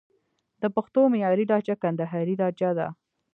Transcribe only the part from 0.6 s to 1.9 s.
د پښتو معیاري لهجه